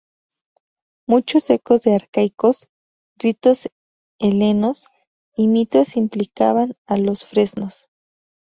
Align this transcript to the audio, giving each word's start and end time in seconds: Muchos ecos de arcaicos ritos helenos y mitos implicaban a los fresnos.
Muchos 1.07 1.47
ecos 1.51 1.83
de 1.83 1.93
arcaicos 1.93 2.67
ritos 3.19 3.69
helenos 4.17 4.87
y 5.35 5.47
mitos 5.47 5.95
implicaban 5.95 6.75
a 6.87 6.97
los 6.97 7.23
fresnos. 7.27 7.87